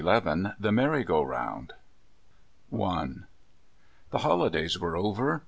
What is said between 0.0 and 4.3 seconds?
THE MERRY GO ROUND I The